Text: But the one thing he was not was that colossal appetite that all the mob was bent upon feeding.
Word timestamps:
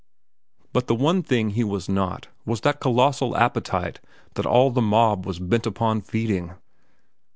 But 0.73 0.87
the 0.87 0.95
one 0.95 1.21
thing 1.21 1.51
he 1.51 1.63
was 1.63 1.87
not 1.87 2.25
was 2.43 2.61
that 2.61 2.79
colossal 2.79 3.37
appetite 3.37 3.99
that 4.33 4.47
all 4.47 4.71
the 4.71 4.81
mob 4.81 5.27
was 5.27 5.37
bent 5.37 5.67
upon 5.67 6.01
feeding. 6.01 6.53